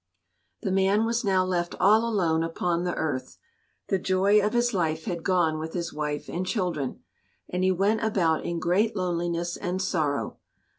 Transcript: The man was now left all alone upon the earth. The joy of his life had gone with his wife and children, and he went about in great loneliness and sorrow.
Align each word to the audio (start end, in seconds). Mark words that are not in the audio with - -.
The 0.63 0.71
man 0.71 1.05
was 1.05 1.23
now 1.23 1.45
left 1.45 1.75
all 1.79 2.09
alone 2.09 2.41
upon 2.41 2.85
the 2.85 2.95
earth. 2.95 3.37
The 3.89 3.99
joy 3.99 4.41
of 4.43 4.53
his 4.53 4.73
life 4.73 5.05
had 5.05 5.21
gone 5.21 5.59
with 5.59 5.73
his 5.75 5.93
wife 5.93 6.27
and 6.27 6.43
children, 6.43 7.03
and 7.47 7.63
he 7.63 7.71
went 7.71 8.03
about 8.03 8.43
in 8.43 8.57
great 8.57 8.95
loneliness 8.95 9.57
and 9.57 9.79
sorrow. 9.79 10.39